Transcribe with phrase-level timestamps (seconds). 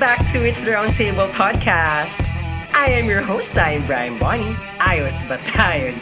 [0.00, 2.26] back to It's the Roundtable podcast.
[2.74, 4.58] I am your host, I'm Brian Bonnie.
[4.82, 5.94] Ayos ba tayo?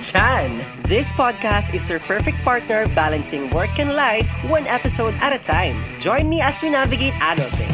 [0.89, 5.77] This podcast is your perfect partner balancing work and life one episode at a time.
[6.01, 7.69] Join me as we navigate adulting.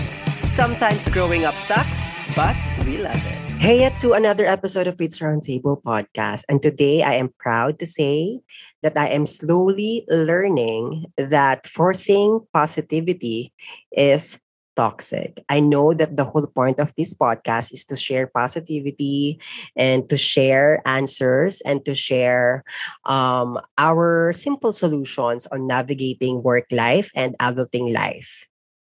[0.50, 3.38] Sometimes growing up sucks, but we love it.
[3.62, 6.42] Hey, to another episode of It's Roundtable podcast.
[6.50, 8.42] And today I am proud to say
[8.82, 13.54] that I am slowly learning that forcing positivity
[13.94, 14.42] is
[14.76, 15.42] toxic.
[15.48, 19.40] I know that the whole point of this podcast is to share positivity
[19.76, 22.64] and to share answers and to share
[23.06, 28.48] um, our simple solutions on navigating work life and adulting life.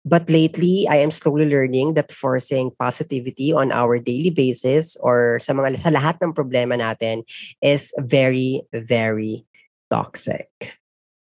[0.08, 5.52] But lately, I am slowly learning that forcing positivity on our daily basis or sa
[5.52, 7.28] mga sa lahat ng problema natin
[7.60, 9.44] is very, very
[9.92, 10.80] toxic.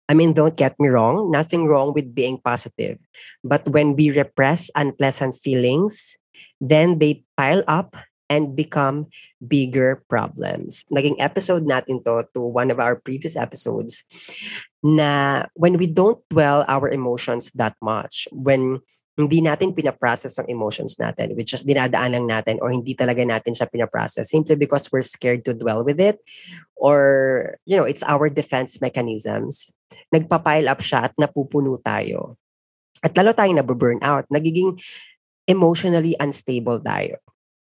[0.10, 2.98] I mean, don't get me wrong, nothing wrong with being positive.
[3.44, 6.16] But when we repress unpleasant feelings,
[6.62, 7.96] then they pile up
[8.30, 9.08] and become
[9.48, 10.84] bigger problems.
[10.92, 14.04] Naging episode natin to to one of our previous episodes
[14.84, 18.80] na when we don't dwell our emotions that much, when
[19.18, 23.58] hindi natin pinaprocess ang emotions natin, which is dinadaan lang natin or hindi talaga natin
[23.58, 26.22] siya pinaprocess simply because we're scared to dwell with it
[26.78, 29.74] or, you know, it's our defense mechanisms.
[30.14, 32.38] Nagpa-pile up siya at napupuno tayo.
[33.02, 34.30] At lalo tayong nabuburn out.
[34.30, 34.78] Nagiging
[35.50, 37.18] emotionally unstable tayo.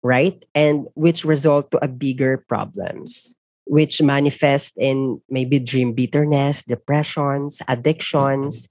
[0.03, 0.43] Right?
[0.55, 8.69] And which result to a bigger problems which manifest in maybe dream bitterness, depressions, addictions,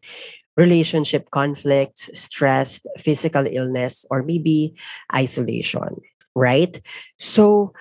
[0.57, 4.73] relationship conflicts, stress, physical illness, or maybe
[5.13, 5.99] isolation,
[6.35, 6.79] right?
[7.19, 7.73] So,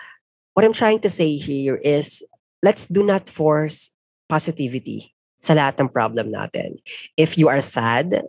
[0.55, 2.22] what I'm trying to say here is
[2.62, 3.91] let's do not force
[4.28, 6.80] positivity sa lahat ng problem natin.
[7.17, 8.27] If you are sad,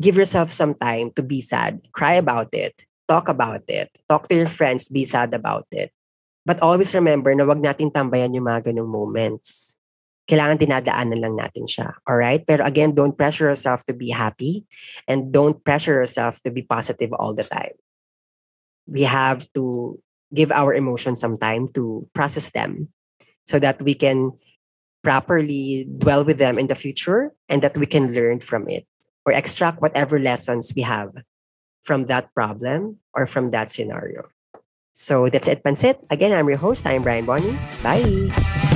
[0.00, 1.82] give yourself some time to be sad.
[1.92, 2.86] Cry about it.
[3.08, 3.88] Talk about it.
[4.08, 4.88] Talk to your friends.
[4.88, 5.90] Be sad about it.
[6.46, 9.77] But always remember na wag natin tambayan yung mga ganong moments
[10.28, 11.96] kailangan dinadaanan lang natin siya.
[12.04, 12.44] All right?
[12.44, 14.68] Pero again, don't pressure yourself to be happy
[15.08, 17.72] and don't pressure yourself to be positive all the time.
[18.86, 19.96] We have to
[20.34, 22.92] give our emotions some time to process them
[23.48, 24.32] so that we can
[25.02, 28.84] properly dwell with them in the future and that we can learn from it
[29.24, 31.12] or extract whatever lessons we have
[31.82, 34.28] from that problem or from that scenario.
[34.92, 36.04] So that's it, Pansit.
[36.10, 36.84] Again, I'm your host.
[36.84, 37.56] I'm Brian Bonnie.
[37.82, 38.67] Bye.